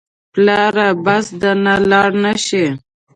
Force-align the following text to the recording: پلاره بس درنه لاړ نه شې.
پلاره 0.33 0.87
بس 1.05 1.25
درنه 1.41 1.75
لاړ 1.91 2.09
نه 2.23 2.33
شې. 2.45 2.65